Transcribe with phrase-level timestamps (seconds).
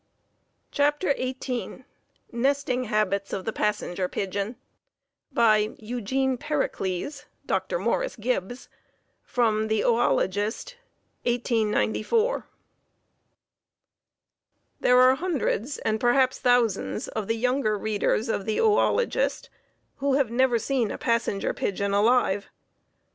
[0.77, 1.83] ]CHAPTER XVIII
[2.31, 4.55] Nesting Habits of the Passenger Pigeon
[5.31, 7.77] By Eugene Pericles (Dr.
[7.77, 8.67] Morris Gibbs),
[9.23, 10.73] from "The Oölogist,
[11.25, 12.47] 1894."
[14.79, 19.49] There are hundreds and perhaps thousands of the younger readers of The Oölogist
[19.97, 22.49] who have never seen a Passenger Pigeon alive.